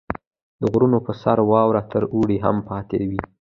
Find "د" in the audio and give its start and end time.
0.61-0.63